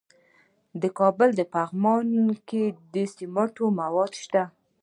[0.81, 2.07] د کابل په پغمان
[2.47, 2.63] کې
[2.93, 4.43] د سمنټو مواد شته.